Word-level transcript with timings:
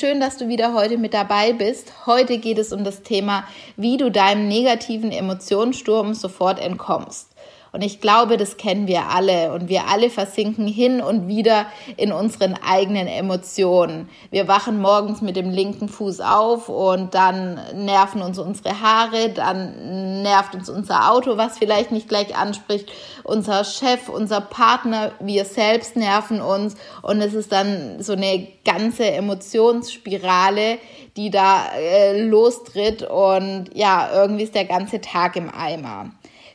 Schön, 0.00 0.18
dass 0.18 0.38
du 0.38 0.48
wieder 0.48 0.72
heute 0.72 0.96
mit 0.96 1.12
dabei 1.12 1.52
bist. 1.52 2.06
Heute 2.06 2.38
geht 2.38 2.56
es 2.56 2.72
um 2.72 2.84
das 2.84 3.02
Thema, 3.02 3.44
wie 3.76 3.98
du 3.98 4.10
deinem 4.10 4.48
negativen 4.48 5.12
Emotionssturm 5.12 6.14
sofort 6.14 6.58
entkommst. 6.58 7.29
Und 7.72 7.82
ich 7.82 8.00
glaube, 8.00 8.36
das 8.36 8.56
kennen 8.56 8.86
wir 8.86 9.10
alle. 9.10 9.52
Und 9.52 9.68
wir 9.68 9.86
alle 9.88 10.10
versinken 10.10 10.66
hin 10.66 11.00
und 11.00 11.28
wieder 11.28 11.66
in 11.96 12.12
unseren 12.12 12.54
eigenen 12.54 13.06
Emotionen. 13.06 14.08
Wir 14.30 14.48
wachen 14.48 14.80
morgens 14.80 15.20
mit 15.20 15.36
dem 15.36 15.50
linken 15.50 15.88
Fuß 15.88 16.20
auf 16.20 16.68
und 16.68 17.14
dann 17.14 17.60
nerven 17.74 18.22
uns 18.22 18.38
unsere 18.38 18.80
Haare, 18.80 19.30
dann 19.30 20.22
nervt 20.22 20.54
uns 20.54 20.68
unser 20.68 21.10
Auto, 21.10 21.36
was 21.36 21.58
vielleicht 21.58 21.92
nicht 21.92 22.08
gleich 22.08 22.36
anspricht, 22.36 22.90
unser 23.24 23.64
Chef, 23.64 24.08
unser 24.08 24.40
Partner, 24.40 25.12
wir 25.20 25.44
selbst 25.44 25.96
nerven 25.96 26.40
uns. 26.40 26.74
Und 27.02 27.20
es 27.20 27.34
ist 27.34 27.52
dann 27.52 28.02
so 28.02 28.12
eine 28.12 28.48
ganze 28.64 29.10
Emotionsspirale, 29.10 30.78
die 31.16 31.30
da 31.30 31.66
äh, 31.76 32.20
lostritt. 32.22 33.02
Und 33.02 33.70
ja, 33.74 34.10
irgendwie 34.12 34.44
ist 34.44 34.54
der 34.54 34.64
ganze 34.64 35.00
Tag 35.00 35.36
im 35.36 35.50
Eimer. 35.50 36.10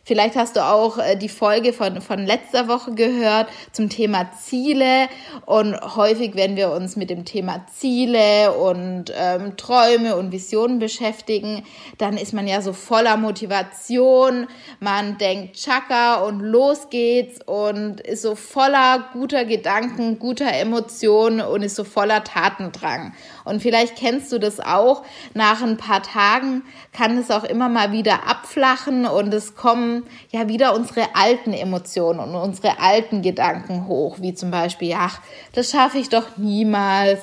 Vielleicht 0.07 0.35
hast 0.35 0.55
du 0.55 0.63
auch 0.63 0.99
äh, 0.99 1.15
die 1.15 1.29
Folge 1.29 1.73
von, 1.73 1.99
von 1.99 2.27
letzter 2.27 2.67
Woche 2.67 2.93
gehört 2.93 3.47
zum 3.71 3.89
Thema 3.89 4.29
Ziele. 4.39 5.09
Und 5.47 5.75
häufig, 5.95 6.35
wenn 6.35 6.55
wir 6.55 6.69
uns 6.69 6.95
mit 6.95 7.09
dem 7.09 7.25
Thema 7.25 7.65
Ziele 7.73 8.53
und 8.53 9.11
ähm, 9.17 9.57
Träume 9.57 10.15
und 10.15 10.31
Visionen 10.31 10.77
beschäftigen, 10.77 11.63
dann 11.97 12.17
ist 12.17 12.33
man 12.33 12.47
ja 12.47 12.61
so 12.61 12.71
voller 12.71 13.17
Motivation. 13.17 14.45
Man 14.79 15.17
denkt 15.17 15.55
Chaka 15.55 16.21
und 16.21 16.39
los 16.39 16.91
geht's 16.91 17.39
und 17.43 17.99
ist 18.01 18.21
so 18.21 18.35
voller 18.35 19.09
guter 19.11 19.43
Gedanken, 19.43 20.19
guter 20.19 20.53
Emotionen 20.53 21.41
und 21.41 21.63
ist 21.63 21.75
so 21.75 21.83
voller 21.83 22.23
Tatendrang. 22.23 23.13
Und 23.45 23.61
vielleicht 23.61 23.95
kennst 23.95 24.31
du 24.31 24.39
das 24.39 24.59
auch. 24.59 25.03
Nach 25.33 25.61
ein 25.61 25.77
paar 25.77 26.03
Tagen 26.03 26.63
kann 26.91 27.17
es 27.17 27.31
auch 27.31 27.43
immer 27.43 27.69
mal 27.69 27.91
wieder 27.91 28.27
abflachen 28.27 29.05
und 29.05 29.33
es 29.33 29.55
kommen 29.55 30.03
ja 30.31 30.49
wieder 30.49 30.75
unsere 30.75 31.15
alten 31.15 31.53
Emotionen 31.53 32.19
und 32.19 32.35
unsere 32.35 32.79
alten 32.79 33.21
Gedanken 33.21 33.87
hoch, 33.87 34.17
wie 34.19 34.33
zum 34.33 34.51
Beispiel, 34.51 34.95
ach, 34.97 35.21
das 35.53 35.71
schaffe 35.71 35.99
ich 35.99 36.09
doch 36.09 36.37
niemals. 36.37 37.21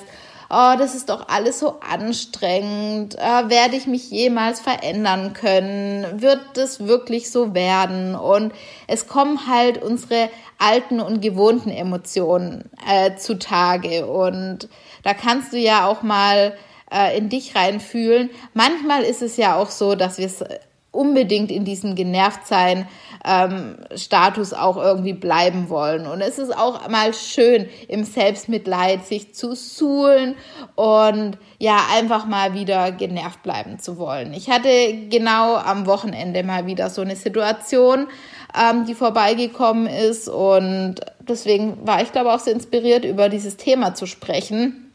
Oh, 0.55 0.75
das 0.77 0.93
ist 0.93 1.09
doch 1.09 1.29
alles 1.29 1.59
so 1.59 1.79
anstrengend. 1.79 3.15
Äh, 3.17 3.49
werde 3.49 3.75
ich 3.75 3.87
mich 3.87 4.11
jemals 4.11 4.59
verändern 4.61 5.33
können? 5.33 6.21
Wird 6.21 6.41
das 6.53 6.85
wirklich 6.85 7.31
so 7.31 7.55
werden? 7.55 8.13
Und 8.13 8.53
es 8.85 9.07
kommen 9.07 9.47
halt 9.47 9.81
unsere 9.81 10.29
alten 10.59 10.99
und 10.99 11.21
gewohnten 11.21 11.71
Emotionen 11.71 12.69
äh, 12.87 13.15
zutage. 13.15 14.05
Und 14.05 14.69
da 15.01 15.15
kannst 15.15 15.53
du 15.53 15.57
ja 15.57 15.87
auch 15.87 16.03
mal 16.03 16.55
äh, 16.91 17.17
in 17.17 17.29
dich 17.29 17.55
reinfühlen. 17.55 18.29
Manchmal 18.53 19.01
ist 19.01 19.23
es 19.23 19.37
ja 19.37 19.55
auch 19.55 19.71
so, 19.71 19.95
dass 19.95 20.19
wir 20.19 20.27
es 20.27 20.43
unbedingt 20.93 21.51
in 21.51 21.65
diesem 21.65 21.95
Genervtsein 21.95 22.87
ähm, 23.25 23.77
Status 23.95 24.53
auch 24.53 24.77
irgendwie 24.77 25.13
bleiben 25.13 25.69
wollen. 25.69 26.05
Und 26.05 26.21
es 26.21 26.37
ist 26.37 26.55
auch 26.55 26.87
mal 26.87 27.13
schön, 27.13 27.67
im 27.87 28.05
Selbstmitleid 28.05 29.03
sich 29.03 29.33
zu 29.33 29.55
suhlen 29.55 30.35
und 30.75 31.37
ja, 31.57 31.79
einfach 31.95 32.25
mal 32.25 32.53
wieder 32.53 32.91
genervt 32.91 33.41
bleiben 33.41 33.79
zu 33.79 33.97
wollen. 33.97 34.33
Ich 34.33 34.49
hatte 34.49 34.69
genau 35.09 35.55
am 35.55 35.87
Wochenende 35.87 36.43
mal 36.43 36.67
wieder 36.67 36.89
so 36.89 37.01
eine 37.01 37.15
Situation, 37.15 38.07
ähm, 38.55 38.85
die 38.85 38.93
vorbeigekommen 38.93 39.87
ist 39.87 40.29
und 40.29 40.95
deswegen 41.19 41.87
war 41.87 42.03
ich, 42.03 42.11
glaube 42.11 42.31
auch 42.31 42.39
so 42.39 42.51
inspiriert, 42.51 43.03
über 43.03 43.29
dieses 43.29 43.57
Thema 43.57 43.95
zu 43.95 44.05
sprechen. 44.05 44.91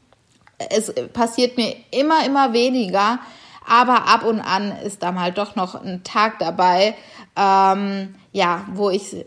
Es 0.70 0.92
passiert 1.12 1.56
mir 1.56 1.74
immer, 1.90 2.24
immer 2.24 2.52
weniger, 2.52 3.18
aber 3.68 4.08
ab 4.08 4.24
und 4.24 4.40
an 4.40 4.72
ist 4.72 5.02
da 5.02 5.12
mal 5.12 5.32
doch 5.32 5.56
noch 5.56 5.74
ein 5.74 6.02
Tag 6.04 6.38
dabei, 6.38 6.94
ähm, 7.36 8.14
ja, 8.32 8.64
wo 8.72 8.90
ich 8.90 9.26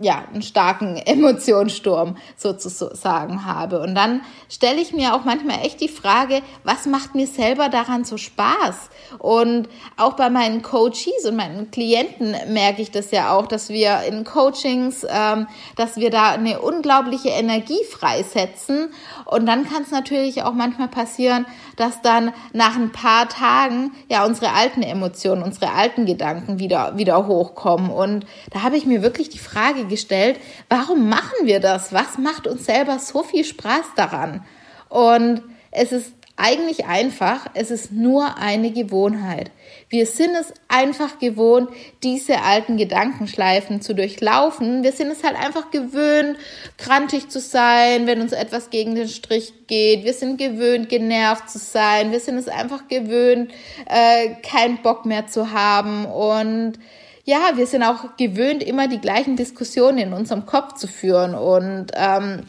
ja, 0.00 0.24
einen 0.32 0.42
starken 0.42 0.96
Emotionssturm 1.04 2.16
sozusagen 2.36 3.44
habe. 3.44 3.80
Und 3.80 3.94
dann 3.94 4.22
stelle 4.48 4.80
ich 4.80 4.92
mir 4.92 5.14
auch 5.14 5.24
manchmal 5.24 5.60
echt 5.64 5.80
die 5.80 5.88
Frage, 5.88 6.42
was 6.64 6.86
macht 6.86 7.14
mir 7.14 7.26
selber 7.26 7.68
daran 7.68 8.04
so 8.04 8.16
Spaß? 8.16 8.90
Und 9.18 9.68
auch 9.96 10.14
bei 10.14 10.30
meinen 10.30 10.62
Coaches 10.62 11.24
und 11.26 11.36
meinen 11.36 11.70
Klienten 11.70 12.34
merke 12.52 12.82
ich 12.82 12.90
das 12.90 13.12
ja 13.12 13.32
auch, 13.32 13.46
dass 13.46 13.68
wir 13.68 14.00
in 14.08 14.24
Coachings, 14.24 15.06
ähm, 15.08 15.46
dass 15.76 15.96
wir 15.96 16.10
da 16.10 16.32
eine 16.32 16.60
unglaubliche 16.60 17.28
Energie 17.28 17.84
freisetzen. 17.88 18.92
Und 19.26 19.46
dann 19.46 19.68
kann 19.68 19.82
es 19.82 19.90
natürlich 19.90 20.42
auch 20.42 20.54
manchmal 20.54 20.88
passieren, 20.88 21.46
dass 21.76 22.02
dann 22.02 22.32
nach 22.52 22.76
ein 22.76 22.90
paar 22.90 23.28
Tagen 23.28 23.92
ja 24.08 24.24
unsere 24.24 24.52
alten 24.52 24.82
Emotionen, 24.82 25.42
unsere 25.42 25.72
alten 25.72 26.06
Gedanken 26.06 26.58
wieder, 26.58 26.96
wieder 26.96 27.26
hochkommen. 27.26 27.90
Und 27.90 28.26
da 28.50 28.62
habe 28.62 28.76
ich 28.76 28.86
mir 28.86 29.02
wirklich 29.02 29.30
die 29.30 29.38
Frage 29.38 29.83
gestellt, 29.84 30.38
warum 30.68 31.08
machen 31.08 31.44
wir 31.44 31.60
das? 31.60 31.92
Was 31.92 32.18
macht 32.18 32.46
uns 32.46 32.64
selber 32.64 32.98
so 32.98 33.22
viel 33.22 33.44
Spaß 33.44 33.86
daran? 33.96 34.44
Und 34.88 35.42
es 35.70 35.92
ist 35.92 36.12
eigentlich 36.36 36.86
einfach, 36.86 37.46
es 37.54 37.70
ist 37.70 37.92
nur 37.92 38.38
eine 38.38 38.72
Gewohnheit. 38.72 39.52
Wir 39.88 40.06
sind 40.06 40.34
es 40.34 40.52
einfach 40.66 41.20
gewohnt, 41.20 41.68
diese 42.02 42.42
alten 42.42 42.76
Gedankenschleifen 42.76 43.80
zu 43.80 43.94
durchlaufen. 43.94 44.82
Wir 44.82 44.90
sind 44.90 45.12
es 45.12 45.22
halt 45.22 45.36
einfach 45.36 45.70
gewöhnt, 45.70 46.36
krantig 46.76 47.28
zu 47.28 47.38
sein, 47.38 48.08
wenn 48.08 48.20
uns 48.20 48.32
etwas 48.32 48.70
gegen 48.70 48.96
den 48.96 49.08
Strich 49.08 49.52
geht. 49.68 50.04
Wir 50.04 50.12
sind 50.12 50.36
gewöhnt, 50.36 50.88
genervt 50.88 51.48
zu 51.48 51.58
sein. 51.58 52.10
Wir 52.10 52.18
sind 52.18 52.38
es 52.38 52.48
einfach 52.48 52.88
gewöhnt, 52.88 53.52
äh, 53.88 54.30
keinen 54.42 54.82
Bock 54.82 55.06
mehr 55.06 55.28
zu 55.28 55.52
haben 55.52 56.04
und 56.06 56.80
ja, 57.24 57.52
wir 57.54 57.66
sind 57.66 57.82
auch 57.82 58.16
gewöhnt, 58.16 58.62
immer 58.62 58.88
die 58.88 59.00
gleichen 59.00 59.36
Diskussionen 59.36 59.98
in 59.98 60.12
unserem 60.12 60.46
Kopf 60.46 60.74
zu 60.74 60.86
führen 60.86 61.34
und 61.34 61.92
ähm, 61.94 62.42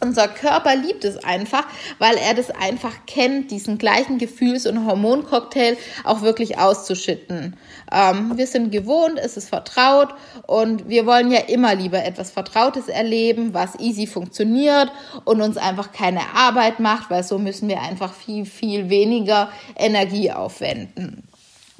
unser 0.00 0.28
Körper 0.28 0.76
liebt 0.76 1.04
es 1.04 1.24
einfach, 1.24 1.64
weil 1.98 2.16
er 2.16 2.34
das 2.34 2.50
einfach 2.50 2.92
kennt, 3.06 3.50
diesen 3.50 3.78
gleichen 3.78 4.18
Gefühls- 4.18 4.66
und 4.66 4.84
Hormoncocktail 4.84 5.78
auch 6.04 6.20
wirklich 6.20 6.58
auszuschütten. 6.58 7.56
Ähm, 7.90 8.36
wir 8.36 8.46
sind 8.46 8.72
gewohnt, 8.72 9.18
es 9.18 9.38
ist 9.38 9.48
vertraut 9.48 10.08
und 10.46 10.88
wir 10.88 11.06
wollen 11.06 11.30
ja 11.30 11.40
immer 11.40 11.74
lieber 11.74 12.04
etwas 12.04 12.30
Vertrautes 12.30 12.88
erleben, 12.88 13.54
was 13.54 13.78
easy 13.78 14.06
funktioniert 14.06 14.90
und 15.24 15.40
uns 15.40 15.56
einfach 15.56 15.92
keine 15.92 16.34
Arbeit 16.34 16.78
macht, 16.78 17.10
weil 17.10 17.22
so 17.22 17.38
müssen 17.38 17.68
wir 17.68 17.80
einfach 17.80 18.12
viel, 18.12 18.44
viel 18.44 18.90
weniger 18.90 19.50
Energie 19.76 20.30
aufwenden. 20.30 21.25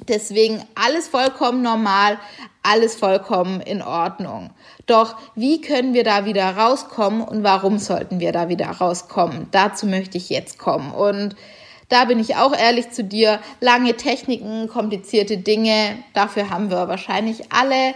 Deswegen 0.07 0.63
alles 0.75 1.07
vollkommen 1.07 1.61
normal, 1.61 2.17
alles 2.63 2.95
vollkommen 2.95 3.61
in 3.61 3.81
Ordnung. 3.81 4.51
Doch 4.85 5.15
wie 5.35 5.61
können 5.61 5.93
wir 5.93 6.03
da 6.03 6.25
wieder 6.25 6.57
rauskommen 6.57 7.21
und 7.21 7.43
warum 7.43 7.77
sollten 7.77 8.19
wir 8.19 8.31
da 8.31 8.49
wieder 8.49 8.67
rauskommen? 8.67 9.47
Dazu 9.51 9.85
möchte 9.85 10.17
ich 10.17 10.29
jetzt 10.29 10.57
kommen. 10.57 10.91
Und 10.91 11.35
da 11.89 12.05
bin 12.05 12.19
ich 12.19 12.35
auch 12.35 12.55
ehrlich 12.55 12.91
zu 12.91 13.03
dir. 13.03 13.39
Lange 13.61 13.95
Techniken, 13.95 14.67
komplizierte 14.67 15.37
Dinge, 15.37 15.97
dafür 16.13 16.49
haben 16.49 16.69
wir 16.69 16.87
wahrscheinlich 16.87 17.51
alle 17.51 17.93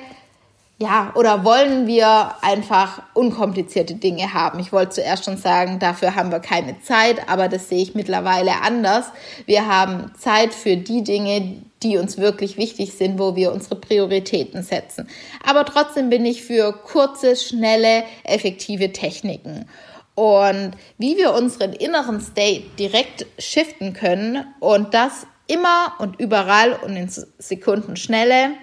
ja, 0.82 1.12
oder 1.14 1.46
wollen 1.46 1.86
wir 1.86 2.34
einfach 2.42 3.04
unkomplizierte 3.14 3.94
Dinge 3.94 4.34
haben? 4.34 4.58
Ich 4.58 4.74
wollte 4.74 4.96
zuerst 4.96 5.26
schon 5.26 5.38
sagen, 5.38 5.78
dafür 5.78 6.16
haben 6.16 6.32
wir 6.32 6.40
keine 6.40 6.82
Zeit, 6.82 7.30
aber 7.30 7.50
das 7.50 7.70
sehe 7.70 7.84
ich 7.84 7.94
mittlerweile 7.94 8.62
anders. 8.64 9.06
Wir 9.46 9.68
haben 9.68 10.12
Zeit 10.18 10.56
für 10.56 10.78
die 10.78 11.04
Dinge, 11.04 11.62
die 11.84 11.98
uns 11.98 12.18
wirklich 12.18 12.58
wichtig 12.58 12.94
sind, 12.94 13.20
wo 13.20 13.36
wir 13.36 13.52
unsere 13.52 13.76
Prioritäten 13.76 14.64
setzen. 14.64 15.08
Aber 15.46 15.66
trotzdem 15.66 16.10
bin 16.10 16.26
ich 16.26 16.42
für 16.42 16.74
kurze, 16.74 17.36
schnelle, 17.36 18.04
effektive 18.24 18.92
Techniken. 18.92 19.68
Und 20.16 20.72
wie 20.98 21.16
wir 21.16 21.36
unseren 21.36 21.74
inneren 21.74 22.22
State 22.22 22.64
direkt 22.80 23.28
shiften 23.38 23.94
können 23.94 24.48
und 24.60 24.96
das 24.96 25.28
immer 25.46 25.94
und 26.00 26.20
überall 26.20 26.74
und 26.74 26.96
in 26.96 27.08
Sekundenschnelle, 27.38 28.54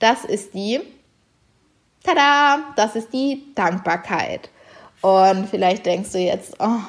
das 0.00 0.26
ist 0.26 0.52
die 0.52 0.80
tada, 2.02 2.60
das 2.76 2.96
ist 2.96 3.12
die 3.12 3.52
Dankbarkeit. 3.54 4.50
Und 5.00 5.48
vielleicht 5.48 5.86
denkst 5.86 6.12
du 6.12 6.18
jetzt, 6.18 6.54
oh, 6.60 6.80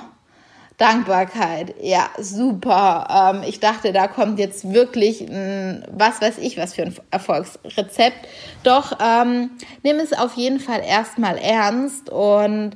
Dankbarkeit, 0.77 1.75
ja, 1.81 2.09
super. 2.19 3.31
Ähm, 3.33 3.43
ich 3.47 3.59
dachte, 3.59 3.93
da 3.93 4.07
kommt 4.07 4.39
jetzt 4.39 4.73
wirklich 4.73 5.21
ein, 5.21 5.85
was 5.91 6.21
weiß 6.21 6.39
ich, 6.39 6.57
was 6.57 6.73
für 6.73 6.83
ein 6.83 6.95
Erfolgsrezept. 7.11 8.27
Doch 8.63 8.97
ähm, 8.99 9.51
nimm 9.83 9.97
es 9.97 10.13
auf 10.13 10.33
jeden 10.33 10.59
Fall 10.59 10.81
erstmal 10.85 11.37
ernst 11.37 12.09
und 12.09 12.71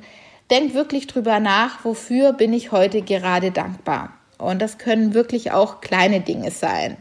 denk 0.50 0.74
wirklich 0.74 1.06
drüber 1.06 1.40
nach, 1.40 1.84
wofür 1.84 2.32
bin 2.32 2.52
ich 2.52 2.72
heute 2.72 3.02
gerade 3.02 3.50
dankbar. 3.50 4.12
Und 4.38 4.62
das 4.62 4.78
können 4.78 5.14
wirklich 5.14 5.50
auch 5.50 5.80
kleine 5.80 6.20
Dinge 6.20 6.52
sein. 6.52 6.96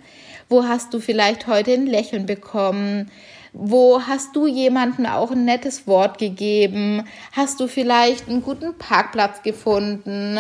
Wo 0.50 0.64
hast 0.64 0.94
du 0.94 1.00
vielleicht 1.00 1.46
heute 1.46 1.74
ein 1.74 1.86
Lächeln 1.86 2.26
bekommen? 2.26 3.12
Wo 3.54 4.02
hast 4.02 4.36
du 4.36 4.48
jemandem 4.48 5.06
auch 5.06 5.32
ein 5.32 5.46
nettes 5.46 5.88
Wort 5.88 6.18
gegeben? 6.18 7.08
Hast 7.32 7.60
du 7.60 7.68
vielleicht 7.68 8.28
einen 8.28 8.44
guten 8.44 8.78
Parkplatz 8.78 9.42
gefunden? 9.44 10.38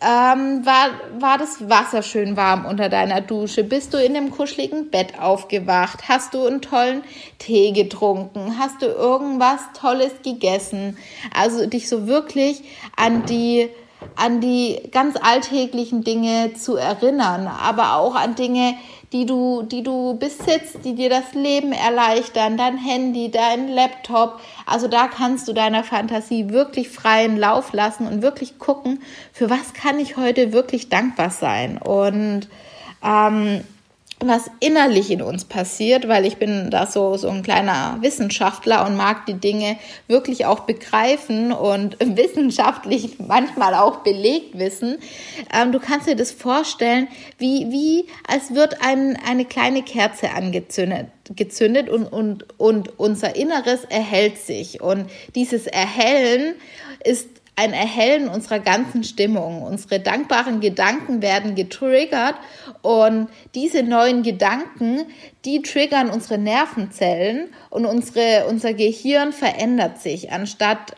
Ähm, 0.00 0.66
war, 0.66 0.88
war 1.18 1.38
das 1.38 1.68
Wasser 1.68 2.02
schön 2.02 2.36
warm 2.36 2.64
unter 2.64 2.88
deiner 2.88 3.20
Dusche? 3.20 3.64
Bist 3.64 3.94
du 3.94 3.98
in 3.98 4.16
einem 4.16 4.30
kuscheligen 4.30 4.90
Bett 4.90 5.18
aufgewacht? 5.20 6.08
Hast 6.08 6.34
du 6.34 6.46
einen 6.46 6.62
tollen 6.62 7.02
Tee 7.38 7.72
getrunken? 7.72 8.58
Hast 8.58 8.82
du 8.82 8.86
irgendwas 8.86 9.60
Tolles 9.78 10.12
gegessen? 10.22 10.96
Also 11.34 11.66
dich 11.66 11.88
so 11.88 12.06
wirklich 12.06 12.62
an 12.96 13.24
die 13.26 13.68
an 14.14 14.40
die 14.40 14.80
ganz 14.92 15.16
alltäglichen 15.20 16.04
Dinge 16.04 16.52
zu 16.54 16.76
erinnern, 16.76 17.46
aber 17.48 17.96
auch 17.96 18.14
an 18.14 18.34
Dinge, 18.34 18.74
die 19.12 19.26
du, 19.26 19.62
die 19.62 19.82
du 19.82 20.18
besitzt, 20.18 20.84
die 20.84 20.94
dir 20.94 21.10
das 21.10 21.32
Leben 21.34 21.72
erleichtern, 21.72 22.56
dein 22.56 22.76
Handy, 22.76 23.30
dein 23.30 23.68
Laptop. 23.68 24.40
Also 24.66 24.88
da 24.88 25.08
kannst 25.08 25.48
du 25.48 25.52
deiner 25.52 25.84
Fantasie 25.84 26.50
wirklich 26.50 26.88
freien 26.88 27.36
Lauf 27.36 27.72
lassen 27.72 28.06
und 28.06 28.22
wirklich 28.22 28.58
gucken, 28.58 29.00
für 29.32 29.48
was 29.48 29.74
kann 29.74 29.98
ich 29.98 30.16
heute 30.16 30.52
wirklich 30.52 30.88
dankbar 30.88 31.30
sein. 31.30 31.78
Und 31.78 32.48
ähm, 33.02 33.62
was 34.20 34.50
innerlich 34.60 35.10
in 35.10 35.20
uns 35.20 35.44
passiert, 35.44 36.08
weil 36.08 36.24
ich 36.24 36.38
bin 36.38 36.70
da 36.70 36.86
so, 36.86 37.18
so 37.18 37.28
ein 37.28 37.42
kleiner 37.42 37.98
Wissenschaftler 38.00 38.86
und 38.86 38.96
mag 38.96 39.26
die 39.26 39.34
Dinge 39.34 39.76
wirklich 40.08 40.46
auch 40.46 40.60
begreifen 40.60 41.52
und 41.52 41.98
wissenschaftlich 42.00 43.18
manchmal 43.18 43.74
auch 43.74 43.98
belegt 43.98 44.58
wissen. 44.58 44.96
Ähm, 45.52 45.70
du 45.70 45.80
kannst 45.80 46.08
dir 46.08 46.16
das 46.16 46.32
vorstellen, 46.32 47.08
wie, 47.38 47.70
wie 47.70 48.06
als 48.26 48.54
wird 48.54 48.82
ein, 48.82 49.18
eine 49.26 49.44
kleine 49.44 49.82
Kerze 49.82 50.30
angezündet 50.30 51.08
gezündet 51.34 51.88
und, 51.88 52.06
und, 52.06 52.44
und 52.56 53.00
unser 53.00 53.34
Inneres 53.34 53.82
erhält 53.84 54.38
sich. 54.38 54.80
Und 54.80 55.10
dieses 55.34 55.66
Erhellen 55.66 56.54
ist 57.02 57.28
ein 57.56 57.72
Erhellen 57.72 58.28
unserer 58.28 58.60
ganzen 58.60 59.02
Stimmung. 59.02 59.62
Unsere 59.62 59.98
dankbaren 59.98 60.60
Gedanken 60.60 61.22
werden 61.22 61.54
getriggert 61.54 62.36
und 62.82 63.28
diese 63.54 63.82
neuen 63.82 64.22
Gedanken, 64.22 65.06
die 65.46 65.62
triggern 65.62 66.10
unsere 66.10 66.38
Nervenzellen 66.38 67.48
und 67.70 67.86
unsere, 67.86 68.46
unser 68.48 68.74
Gehirn 68.74 69.32
verändert 69.32 70.00
sich. 70.02 70.30
Anstatt 70.30 70.96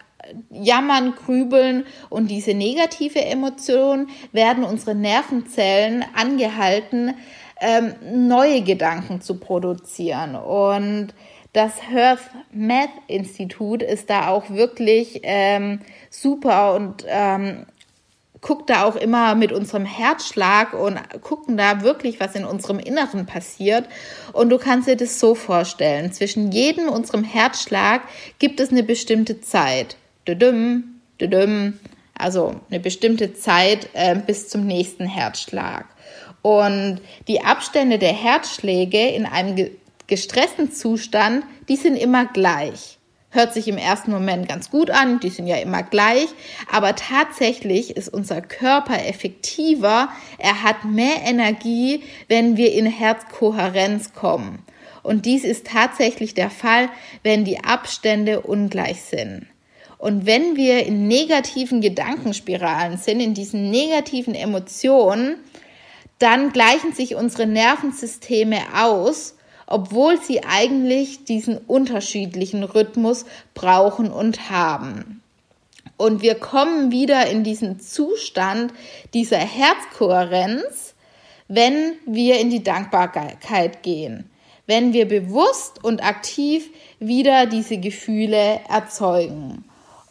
jammern, 0.51 1.15
grübeln 1.15 1.87
und 2.11 2.31
diese 2.31 2.55
negative 2.55 3.25
Emotion 3.25 4.09
werden 4.33 4.65
unsere 4.65 4.95
Nervenzellen 4.95 6.05
angehalten, 6.15 7.15
ähm, 7.61 7.95
neue 8.29 8.63
Gedanken 8.63 9.21
zu 9.21 9.39
produzieren. 9.39 10.35
Und 10.35 11.15
das 11.53 11.91
Hearth 11.91 12.31
Math 12.53 12.91
Institut 13.07 13.83
ist 13.83 14.11
da 14.11 14.29
auch 14.29 14.51
wirklich 14.51 15.21
ähm, 15.23 15.81
super 16.11 16.75
und 16.75 17.05
ähm, 17.09 17.67
guckt 18.41 18.71
da 18.71 18.85
auch 18.85 18.97
immer 18.97 19.35
mit 19.35 19.53
unserem 19.53 19.85
Herzschlag 19.85 20.73
und 20.73 20.99
gucken 21.23 21.57
da 21.57 21.83
wirklich, 21.83 22.21
was 22.21 22.35
in 22.35 22.45
unserem 22.45 22.79
Inneren 22.79 23.27
passiert. 23.27 23.87
Und 24.33 24.51
du 24.51 24.59
kannst 24.59 24.89
dir 24.89 24.97
das 24.97 25.19
so 25.19 25.35
vorstellen. 25.35 26.13
Zwischen 26.13 26.53
jedem 26.53 26.89
unserem 26.89 27.25
Herzschlag 27.25 28.03
gibt 28.39 28.61
es 28.61 28.71
eine 28.71 28.83
bestimmte 28.83 29.41
Zeit. 29.41 29.97
Düdüm, 30.27 31.01
düdüm, 31.21 31.81
also 32.17 32.55
eine 32.71 32.81
bestimmte 32.81 33.35
Zeit 33.35 33.89
äh, 33.95 34.15
bis 34.15 34.49
zum 34.49 34.67
nächsten 34.67 35.07
Herzschlag. 35.07 35.87
Und 36.43 37.01
die 37.27 37.41
Abstände 37.41 37.99
der 37.99 38.13
Herzschläge 38.13 39.09
in 39.09 39.27
einem 39.27 39.71
gestressten 40.09 40.73
Zustand, 40.73 41.45
die 41.69 41.77
sind 41.77 41.97
immer 41.97 42.27
gleich. 42.27 42.99
Hört 43.31 43.53
sich 43.53 43.69
im 43.69 43.77
ersten 43.77 44.11
Moment 44.11 44.49
ganz 44.49 44.71
gut 44.71 44.91
an, 44.91 45.21
die 45.21 45.29
sind 45.29 45.47
ja 45.47 45.57
immer 45.57 45.83
gleich, 45.83 46.29
aber 46.73 46.97
tatsächlich 46.97 47.95
ist 47.95 48.09
unser 48.09 48.41
Körper 48.41 49.07
effektiver, 49.07 50.09
er 50.39 50.63
hat 50.63 50.87
mehr 50.87 51.23
Energie, 51.25 52.03
wenn 52.29 52.57
wir 52.57 52.73
in 52.73 52.87
Herzkohärenz 52.87 54.15
kommen. 54.15 54.65
Und 55.03 55.27
dies 55.27 55.45
ist 55.45 55.67
tatsächlich 55.67 56.33
der 56.33 56.51
Fall, 56.51 56.89
wenn 57.23 57.45
die 57.45 57.63
Abstände 57.63 58.41
ungleich 58.41 59.03
sind. 59.03 59.47
Und 59.99 60.25
wenn 60.25 60.57
wir 60.57 60.87
in 60.87 61.07
negativen 61.07 61.81
Gedankenspiralen 61.83 62.97
sind, 62.97 63.21
in 63.21 63.35
diesen 63.35 63.71
negativen 63.71 64.35
Emotionen, 64.35 65.37
dann 66.19 66.53
gleichen 66.53 66.93
sich 66.95 67.15
unsere 67.15 67.47
Nervensysteme 67.47 68.59
aus 68.75 69.35
obwohl 69.69 70.21
sie 70.21 70.45
eigentlich 70.45 71.25
diesen 71.25 71.59
unterschiedlichen 71.59 72.65
Rhythmus 72.65 73.27
brauchen 73.55 74.11
und 74.11 74.51
haben. 74.51 75.23
Und 75.97 76.23
wir 76.23 76.37
kommen 76.37 76.91
wieder 76.91 77.29
in 77.29 77.45
diesen 77.45 77.81
Zustand 77.81 78.73
dieser 79.15 79.39
Herzkohärenz, 79.39 80.95
wenn 81.49 81.95
wir 82.07 82.41
in 82.41 82.51
die 82.51 82.63
Dankbarkeit 82.63 83.83
gehen, 83.83 84.31
wenn 84.67 84.93
wir 84.93 85.09
bewusst 85.09 85.83
und 85.85 86.05
aktiv 86.05 86.71
wieder 86.99 87.47
diese 87.47 87.79
Gefühle 87.79 88.61
erzeugen. 88.69 89.65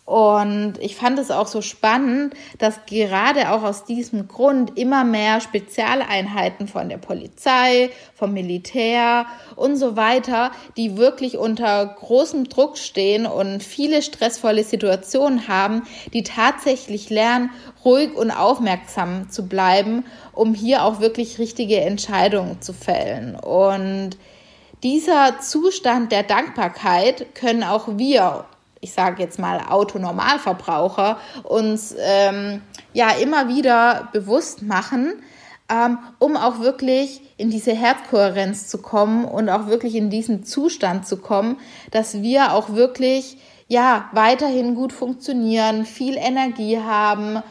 Und 0.07 0.75
ich 0.79 0.95
fand 0.95 1.19
es 1.19 1.31
auch 1.31 1.47
so 1.47 1.61
spannend, 1.61 2.33
dass 2.59 2.85
gerade 2.85 3.51
auch 3.51 3.63
aus 3.63 3.83
diesem 3.83 4.29
Grund 4.29 4.79
immer 4.79 5.03
mehr 5.03 5.41
Spezialeinheiten 5.41 6.69
von 6.69 6.87
der 6.87 6.97
Polizei, 6.97 7.89
vom 8.15 8.31
Militär 8.31 9.25
und 9.57 9.75
so 9.75 9.97
weiter, 9.97 10.51
die 10.77 10.95
wirklich 10.95 11.37
unter 11.37 11.85
großem 11.85 12.47
Druck 12.47 12.77
stehen 12.77 13.25
und 13.25 13.61
viele 13.61 14.01
stressvolle 14.01 14.63
Situationen 14.63 15.49
haben, 15.49 15.81
die 16.13 16.23
tatsächlich 16.23 17.09
lernen, 17.09 17.49
ruhig 17.83 18.15
und 18.15 18.31
aufmerksam 18.31 19.29
zu 19.29 19.49
bleiben, 19.49 20.05
um 20.31 20.53
hier 20.53 20.85
auch 20.85 21.01
wirklich 21.01 21.37
richtige 21.37 21.81
Entscheidungen 21.81 22.61
zu 22.61 22.71
fällen. 22.71 23.35
Und 23.35 24.11
dieser 24.83 25.41
Zustand 25.41 26.13
der 26.13 26.23
Dankbarkeit 26.23 27.35
können 27.35 27.65
auch 27.65 27.89
wir 27.97 28.45
ich 28.81 28.93
sage 28.93 29.21
jetzt 29.21 29.39
mal 29.39 29.61
Autonormalverbraucher, 29.69 31.17
uns 31.43 31.95
ähm, 31.99 32.61
ja 32.93 33.11
immer 33.11 33.47
wieder 33.47 34.09
bewusst 34.13 34.61
machen, 34.61 35.13
ähm, 35.69 35.99
um 36.19 36.37
auch 36.37 36.59
wirklich 36.59 37.21
in 37.37 37.49
diese 37.49 37.73
Herzkohärenz 37.73 38.67
zu 38.67 38.77
kommen 38.81 39.25
und 39.25 39.49
auch 39.49 39.67
wirklich 39.67 39.95
in 39.95 40.09
diesen 40.09 40.43
Zustand 40.43 41.07
zu 41.07 41.17
kommen, 41.17 41.57
dass 41.91 42.21
wir 42.21 42.53
auch 42.53 42.73
wirklich 42.73 43.37
ja 43.67 44.09
weiterhin 44.13 44.75
gut 44.75 44.93
funktionieren, 44.93 45.85
viel 45.85 46.15
Energie 46.17 46.79
haben, 46.79 47.43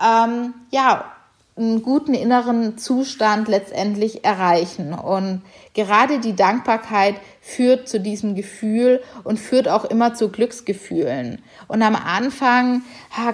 ähm, 0.00 0.54
ja 0.70 1.12
einen 1.56 1.82
guten 1.82 2.12
inneren 2.12 2.76
Zustand 2.76 3.48
letztendlich 3.48 4.24
erreichen. 4.24 4.92
Und 4.92 5.42
gerade 5.76 6.20
die 6.20 6.34
Dankbarkeit 6.34 7.16
führt 7.42 7.86
zu 7.86 8.00
diesem 8.00 8.34
Gefühl 8.34 9.02
und 9.24 9.38
führt 9.38 9.68
auch 9.68 9.84
immer 9.84 10.14
zu 10.14 10.30
Glücksgefühlen. 10.30 11.42
Und 11.68 11.82
am 11.82 11.94
Anfang 11.94 12.82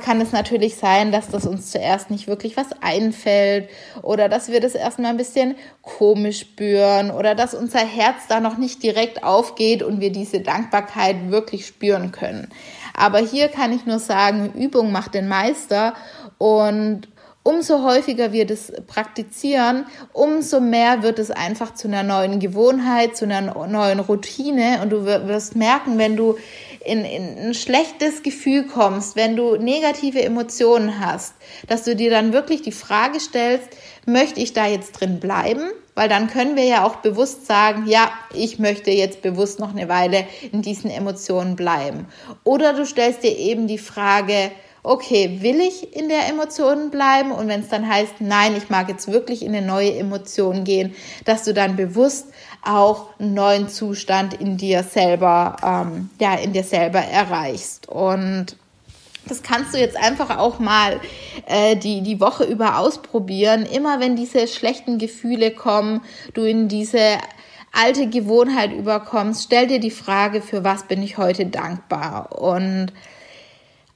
kann 0.04 0.20
es 0.20 0.32
natürlich 0.32 0.74
sein, 0.74 1.12
dass 1.12 1.28
das 1.28 1.46
uns 1.46 1.70
zuerst 1.70 2.10
nicht 2.10 2.26
wirklich 2.26 2.56
was 2.56 2.66
einfällt 2.82 3.70
oder 4.02 4.28
dass 4.28 4.50
wir 4.50 4.60
das 4.60 4.74
erstmal 4.74 5.12
ein 5.12 5.16
bisschen 5.16 5.54
komisch 5.82 6.40
spüren 6.40 7.12
oder 7.12 7.36
dass 7.36 7.54
unser 7.54 7.78
Herz 7.78 8.26
da 8.28 8.40
noch 8.40 8.58
nicht 8.58 8.82
direkt 8.82 9.22
aufgeht 9.22 9.84
und 9.84 10.00
wir 10.00 10.10
diese 10.10 10.40
Dankbarkeit 10.40 11.30
wirklich 11.30 11.64
spüren 11.64 12.10
können. 12.10 12.48
Aber 12.92 13.18
hier 13.18 13.48
kann 13.48 13.72
ich 13.72 13.86
nur 13.86 14.00
sagen, 14.00 14.52
Übung 14.54 14.90
macht 14.90 15.14
den 15.14 15.28
Meister 15.28 15.94
und 16.38 17.08
umso 17.42 17.82
häufiger 17.82 18.32
wir 18.32 18.46
das 18.46 18.72
praktizieren, 18.86 19.86
umso 20.12 20.60
mehr 20.60 21.02
wird 21.02 21.18
es 21.18 21.30
einfach 21.30 21.74
zu 21.74 21.88
einer 21.88 22.02
neuen 22.02 22.38
Gewohnheit, 22.38 23.16
zu 23.16 23.24
einer 23.24 23.66
neuen 23.66 24.00
Routine. 24.00 24.80
Und 24.82 24.90
du 24.90 25.04
wirst 25.04 25.56
merken, 25.56 25.98
wenn 25.98 26.16
du 26.16 26.36
in, 26.84 27.04
in 27.04 27.38
ein 27.38 27.54
schlechtes 27.54 28.22
Gefühl 28.22 28.66
kommst, 28.66 29.16
wenn 29.16 29.36
du 29.36 29.56
negative 29.56 30.22
Emotionen 30.22 31.00
hast, 31.00 31.34
dass 31.68 31.84
du 31.84 31.96
dir 31.96 32.10
dann 32.10 32.32
wirklich 32.32 32.62
die 32.62 32.72
Frage 32.72 33.20
stellst, 33.20 33.68
möchte 34.06 34.40
ich 34.40 34.52
da 34.52 34.66
jetzt 34.66 34.92
drin 34.92 35.20
bleiben? 35.20 35.62
Weil 35.94 36.08
dann 36.08 36.28
können 36.28 36.56
wir 36.56 36.64
ja 36.64 36.84
auch 36.84 36.96
bewusst 36.96 37.46
sagen, 37.46 37.86
ja, 37.86 38.10
ich 38.32 38.58
möchte 38.58 38.90
jetzt 38.90 39.20
bewusst 39.20 39.58
noch 39.58 39.74
eine 39.74 39.88
Weile 39.88 40.24
in 40.50 40.62
diesen 40.62 40.90
Emotionen 40.90 41.54
bleiben. 41.54 42.06
Oder 42.44 42.72
du 42.72 42.86
stellst 42.86 43.22
dir 43.22 43.36
eben 43.36 43.66
die 43.66 43.78
Frage, 43.78 44.52
okay, 44.82 45.38
will 45.42 45.60
ich 45.60 45.94
in 45.96 46.08
der 46.08 46.28
Emotion 46.28 46.90
bleiben? 46.90 47.30
Und 47.30 47.48
wenn 47.48 47.60
es 47.60 47.68
dann 47.68 47.88
heißt, 47.88 48.14
nein, 48.20 48.56
ich 48.56 48.68
mag 48.68 48.88
jetzt 48.88 49.10
wirklich 49.10 49.44
in 49.44 49.54
eine 49.54 49.66
neue 49.66 49.94
Emotion 49.94 50.64
gehen, 50.64 50.94
dass 51.24 51.44
du 51.44 51.54
dann 51.54 51.76
bewusst 51.76 52.26
auch 52.64 53.08
einen 53.18 53.34
neuen 53.34 53.68
Zustand 53.68 54.34
in 54.34 54.56
dir 54.56 54.82
selber, 54.82 55.56
ähm, 55.64 56.10
ja, 56.20 56.34
in 56.34 56.52
dir 56.52 56.64
selber 56.64 57.00
erreichst. 57.00 57.88
Und 57.88 58.56
das 59.26 59.42
kannst 59.42 59.72
du 59.72 59.78
jetzt 59.78 59.96
einfach 59.96 60.36
auch 60.36 60.58
mal 60.58 61.00
äh, 61.46 61.76
die, 61.76 62.02
die 62.02 62.20
Woche 62.20 62.44
über 62.44 62.78
ausprobieren. 62.78 63.66
Immer 63.66 64.00
wenn 64.00 64.16
diese 64.16 64.48
schlechten 64.48 64.98
Gefühle 64.98 65.52
kommen, 65.52 66.02
du 66.34 66.42
in 66.42 66.66
diese 66.66 67.18
alte 67.72 68.08
Gewohnheit 68.08 68.72
überkommst, 68.72 69.44
stell 69.44 69.66
dir 69.66 69.80
die 69.80 69.92
Frage, 69.92 70.42
für 70.42 70.64
was 70.64 70.84
bin 70.84 71.02
ich 71.02 71.18
heute 71.18 71.46
dankbar? 71.46 72.38
Und 72.40 72.92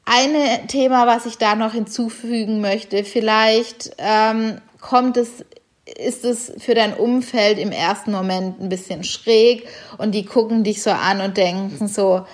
ein 0.06 0.68
Thema, 0.68 1.06
was 1.06 1.26
ich 1.26 1.36
da 1.36 1.54
noch 1.54 1.72
hinzufügen 1.72 2.60
möchte, 2.60 3.04
vielleicht 3.04 3.90
ähm, 3.98 4.60
kommt 4.80 5.16
es, 5.16 5.44
ist 5.84 6.24
es 6.24 6.52
für 6.58 6.74
dein 6.74 6.94
Umfeld 6.94 7.58
im 7.58 7.72
ersten 7.72 8.12
Moment 8.12 8.60
ein 8.60 8.68
bisschen 8.68 9.04
schräg 9.04 9.66
und 9.98 10.12
die 10.12 10.24
gucken 10.24 10.64
dich 10.64 10.82
so 10.82 10.90
an 10.90 11.20
und 11.20 11.36
denken 11.36 11.88
so, 11.88 12.24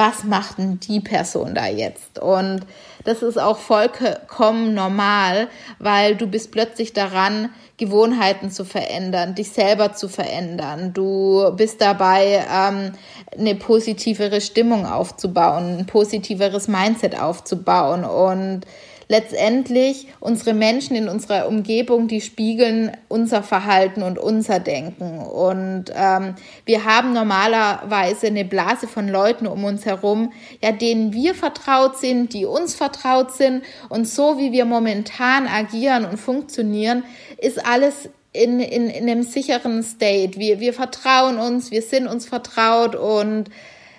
was 0.00 0.24
macht 0.24 0.56
denn 0.56 0.80
die 0.80 1.00
Person 1.00 1.54
da 1.54 1.66
jetzt? 1.66 2.18
Und 2.18 2.60
das 3.04 3.20
ist 3.20 3.38
auch 3.38 3.58
vollkommen 3.58 4.72
normal, 4.72 5.48
weil 5.78 6.16
du 6.16 6.26
bist 6.26 6.52
plötzlich 6.52 6.94
daran, 6.94 7.50
Gewohnheiten 7.76 8.50
zu 8.50 8.64
verändern, 8.64 9.34
dich 9.34 9.50
selber 9.50 9.92
zu 9.92 10.08
verändern. 10.08 10.94
Du 10.94 11.52
bist 11.54 11.82
dabei, 11.82 12.42
ähm, 12.50 12.92
eine 13.38 13.54
positivere 13.56 14.40
Stimmung 14.40 14.86
aufzubauen, 14.86 15.80
ein 15.80 15.86
positiveres 15.86 16.66
Mindset 16.66 17.20
aufzubauen 17.20 18.04
und 18.04 18.62
letztendlich 19.10 20.06
unsere 20.20 20.54
Menschen 20.54 20.94
in 20.94 21.08
unserer 21.08 21.48
Umgebung, 21.48 22.06
die 22.06 22.20
spiegeln 22.20 22.92
unser 23.08 23.42
Verhalten 23.42 24.04
und 24.04 24.20
unser 24.20 24.60
Denken. 24.60 25.18
Und 25.18 25.86
ähm, 25.96 26.36
wir 26.64 26.84
haben 26.84 27.12
normalerweise 27.12 28.28
eine 28.28 28.44
Blase 28.44 28.86
von 28.86 29.08
Leuten 29.08 29.48
um 29.48 29.64
uns 29.64 29.84
herum, 29.84 30.32
ja, 30.62 30.70
denen 30.70 31.12
wir 31.12 31.34
vertraut 31.34 31.98
sind, 31.98 32.34
die 32.34 32.44
uns 32.44 32.76
vertraut 32.76 33.32
sind. 33.32 33.64
Und 33.88 34.06
so 34.06 34.38
wie 34.38 34.52
wir 34.52 34.64
momentan 34.64 35.48
agieren 35.48 36.04
und 36.04 36.16
funktionieren, 36.16 37.02
ist 37.36 37.66
alles 37.66 38.10
in, 38.32 38.60
in, 38.60 38.88
in 38.88 39.10
einem 39.10 39.24
sicheren 39.24 39.82
State. 39.82 40.38
Wir, 40.38 40.60
wir 40.60 40.72
vertrauen 40.72 41.40
uns, 41.40 41.72
wir 41.72 41.82
sind 41.82 42.06
uns 42.06 42.26
vertraut 42.26 42.94
und 42.94 43.50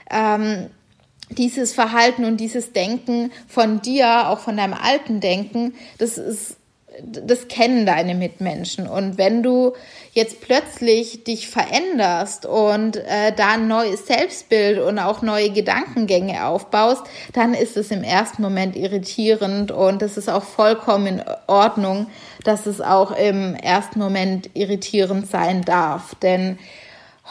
ähm, 0.09 0.69
dieses 1.37 1.73
Verhalten 1.73 2.25
und 2.25 2.37
dieses 2.37 2.73
Denken 2.73 3.31
von 3.47 3.81
dir, 3.81 4.29
auch 4.29 4.39
von 4.39 4.57
deinem 4.57 4.73
alten 4.73 5.19
Denken, 5.19 5.73
das 5.97 6.17
ist 6.17 6.57
das 7.03 7.47
kennen 7.47 7.85
deine 7.85 8.15
Mitmenschen. 8.15 8.87
Und 8.87 9.17
wenn 9.17 9.43
du 9.43 9.73
jetzt 10.13 10.41
plötzlich 10.41 11.23
dich 11.23 11.47
veränderst 11.47 12.45
und 12.45 12.97
äh, 12.97 13.31
da 13.35 13.51
ein 13.53 13.67
neues 13.67 14.07
Selbstbild 14.07 14.79
und 14.79 14.99
auch 14.99 15.21
neue 15.21 15.51
Gedankengänge 15.51 16.45
aufbaust, 16.45 17.03
dann 17.33 17.53
ist 17.53 17.77
es 17.77 17.91
im 17.91 18.03
ersten 18.03 18.41
Moment 18.41 18.75
irritierend 18.75 19.71
und 19.71 20.01
es 20.01 20.17
ist 20.17 20.29
auch 20.29 20.43
vollkommen 20.43 21.07
in 21.07 21.23
Ordnung, 21.47 22.07
dass 22.43 22.65
es 22.65 22.81
auch 22.81 23.11
im 23.11 23.55
ersten 23.55 23.99
Moment 23.99 24.49
irritierend 24.53 25.29
sein 25.29 25.61
darf. 25.61 26.15
Denn 26.15 26.59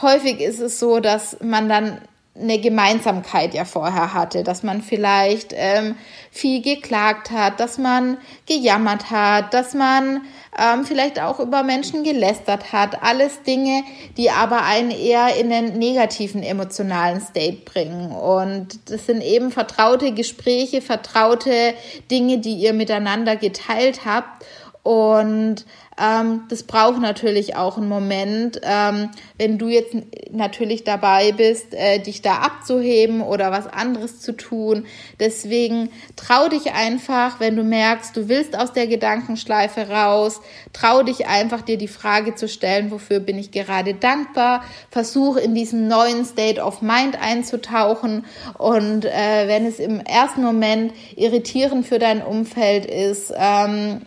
häufig 0.00 0.40
ist 0.40 0.60
es 0.60 0.80
so, 0.80 1.00
dass 1.00 1.36
man 1.42 1.68
dann 1.68 2.00
eine 2.40 2.58
Gemeinsamkeit 2.58 3.54
ja 3.54 3.64
vorher 3.64 4.14
hatte, 4.14 4.42
dass 4.42 4.62
man 4.62 4.82
vielleicht 4.82 5.52
ähm, 5.54 5.96
viel 6.30 6.62
geklagt 6.62 7.30
hat, 7.30 7.60
dass 7.60 7.78
man 7.78 8.18
gejammert 8.46 9.10
hat, 9.10 9.52
dass 9.52 9.74
man 9.74 10.22
ähm, 10.58 10.84
vielleicht 10.84 11.20
auch 11.20 11.40
über 11.40 11.62
Menschen 11.62 12.04
gelästert 12.04 12.72
hat. 12.72 13.02
Alles 13.02 13.42
Dinge, 13.42 13.82
die 14.16 14.30
aber 14.30 14.64
einen 14.64 14.90
eher 14.90 15.36
in 15.36 15.52
einen 15.52 15.78
negativen 15.78 16.42
emotionalen 16.42 17.20
State 17.20 17.62
bringen. 17.64 18.12
Und 18.12 18.90
das 18.90 19.06
sind 19.06 19.22
eben 19.22 19.50
vertraute 19.50 20.12
Gespräche, 20.12 20.82
vertraute 20.82 21.74
Dinge, 22.10 22.38
die 22.38 22.54
ihr 22.54 22.72
miteinander 22.72 23.36
geteilt 23.36 24.04
habt. 24.04 24.44
Und 24.82 25.66
ähm, 26.00 26.44
das 26.48 26.62
braucht 26.62 27.00
natürlich 27.00 27.54
auch 27.54 27.76
einen 27.76 27.88
Moment, 27.88 28.60
ähm, 28.62 29.10
wenn 29.36 29.58
du 29.58 29.68
jetzt 29.68 29.94
natürlich 30.30 30.84
dabei 30.84 31.32
bist, 31.32 31.74
äh, 31.74 31.98
dich 31.98 32.22
da 32.22 32.36
abzuheben 32.38 33.20
oder 33.20 33.52
was 33.52 33.66
anderes 33.66 34.20
zu 34.20 34.32
tun. 34.34 34.86
Deswegen 35.18 35.90
trau 36.16 36.48
dich 36.48 36.72
einfach, 36.72 37.40
wenn 37.40 37.56
du 37.56 37.62
merkst, 37.62 38.16
du 38.16 38.30
willst 38.30 38.58
aus 38.58 38.72
der 38.72 38.86
Gedankenschleife 38.86 39.90
raus, 39.90 40.40
trau 40.72 41.02
dich 41.02 41.26
einfach, 41.26 41.60
dir 41.60 41.76
die 41.76 41.88
Frage 41.88 42.34
zu 42.34 42.48
stellen, 42.48 42.90
wofür 42.90 43.20
bin 43.20 43.38
ich 43.38 43.50
gerade 43.50 43.92
dankbar. 43.92 44.64
Versuch 44.90 45.36
in 45.36 45.54
diesen 45.54 45.88
neuen 45.88 46.24
State 46.24 46.62
of 46.62 46.80
Mind 46.80 47.20
einzutauchen 47.20 48.24
und 48.56 49.04
äh, 49.04 49.46
wenn 49.46 49.66
es 49.66 49.78
im 49.78 50.00
ersten 50.00 50.42
Moment 50.42 50.94
irritierend 51.16 51.86
für 51.86 51.98
dein 51.98 52.22
Umfeld 52.22 52.86
ist, 52.86 53.34
ähm, 53.36 54.00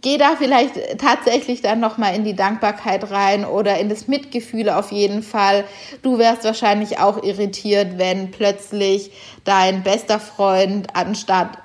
geh 0.00 0.16
da 0.16 0.36
vielleicht 0.36 0.74
tatsächlich 0.98 1.60
dann 1.60 1.80
nochmal 1.80 2.14
in 2.14 2.24
die 2.24 2.36
Dankbarkeit 2.36 3.10
rein 3.10 3.44
oder 3.44 3.78
in 3.78 3.88
das 3.88 4.08
Mitgefühl 4.08 4.70
auf 4.70 4.92
jeden 4.92 5.22
Fall. 5.22 5.64
Du 6.02 6.18
wärst 6.18 6.44
wahrscheinlich 6.44 6.98
auch 6.98 7.22
irritiert, 7.22 7.98
wenn 7.98 8.30
plötzlich 8.30 9.12
dein 9.44 9.82
bester 9.82 10.20
Freund 10.20 10.94
anstatt 10.94 11.58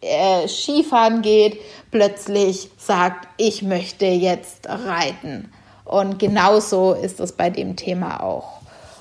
äh, 0.00 0.48
Skifahren 0.48 1.22
geht, 1.22 1.58
plötzlich 1.90 2.70
sagt, 2.78 3.28
ich 3.36 3.62
möchte 3.62 4.06
jetzt 4.06 4.68
reiten. 4.68 5.52
Und 5.84 6.18
genauso 6.18 6.92
ist 6.92 7.20
es 7.20 7.32
bei 7.32 7.50
dem 7.50 7.76
Thema 7.76 8.22
auch. 8.22 8.60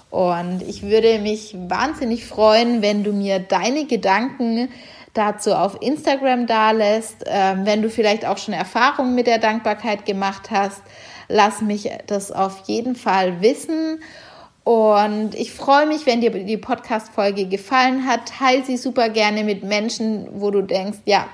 Und 0.09 0.63
ich 0.67 0.81
würde 0.81 1.19
mich 1.19 1.55
wahnsinnig 1.55 2.25
freuen, 2.25 2.81
wenn 2.81 3.03
du 3.03 3.13
mir 3.13 3.39
deine 3.39 3.85
Gedanken 3.85 4.69
dazu 5.13 5.53
auf 5.53 5.81
Instagram 5.81 6.47
da 6.47 6.71
lässt. 6.71 7.23
Ähm, 7.25 7.65
wenn 7.65 7.81
du 7.81 7.89
vielleicht 7.89 8.25
auch 8.25 8.37
schon 8.37 8.53
Erfahrungen 8.53 9.15
mit 9.15 9.27
der 9.27 9.39
Dankbarkeit 9.39 10.05
gemacht 10.05 10.51
hast, 10.51 10.81
lass 11.27 11.61
mich 11.61 11.89
das 12.07 12.31
auf 12.31 12.63
jeden 12.67 12.95
Fall 12.95 13.41
wissen. 13.41 13.99
Und 14.69 15.33
ich 15.33 15.51
freue 15.51 15.87
mich, 15.87 16.05
wenn 16.05 16.21
dir 16.21 16.29
die 16.29 16.57
Podcast-Folge 16.57 17.47
gefallen 17.47 18.05
hat. 18.05 18.27
Teil 18.27 18.63
sie 18.63 18.77
super 18.77 19.09
gerne 19.09 19.43
mit 19.43 19.63
Menschen, 19.63 20.27
wo 20.31 20.51
du 20.51 20.61
denkst, 20.61 20.99
ja, 21.05 21.27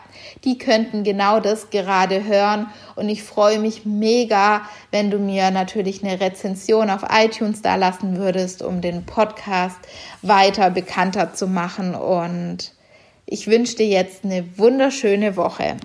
die 0.45 0.57
könnten 0.57 1.03
genau 1.03 1.41
das 1.41 1.69
gerade 1.69 2.23
hören. 2.23 2.67
Und 2.95 3.09
ich 3.09 3.23
freue 3.23 3.59
mich 3.59 3.85
mega, 3.85 4.61
wenn 4.91 5.11
du 5.11 5.17
mir 5.17 5.51
natürlich 5.51 6.01
eine 6.01 6.21
Rezension 6.21 6.89
auf 6.89 7.01
iTunes 7.11 7.61
da 7.61 7.75
lassen 7.75 8.17
würdest, 8.17 8.61
um 8.61 8.79
den 8.79 9.05
Podcast 9.05 9.79
weiter 10.21 10.69
bekannter 10.69 11.33
zu 11.33 11.47
machen. 11.47 11.93
Und 11.93 12.74
ich 13.25 13.47
wünsche 13.47 13.77
dir 13.77 13.87
jetzt 13.87 14.23
eine 14.23 14.45
wunderschöne 14.57 15.35
Woche. 15.35 15.77